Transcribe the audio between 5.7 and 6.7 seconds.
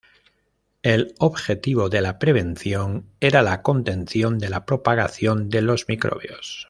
microbios.